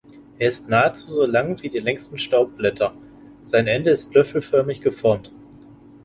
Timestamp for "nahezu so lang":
0.67-1.61